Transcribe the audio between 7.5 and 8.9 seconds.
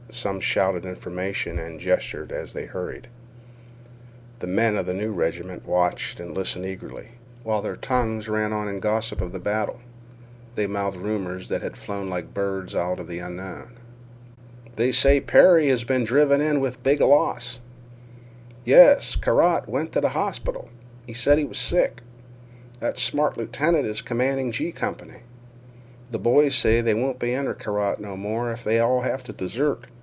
their tongues ran on in